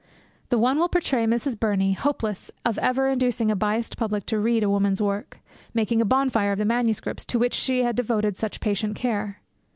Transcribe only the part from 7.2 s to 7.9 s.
to which she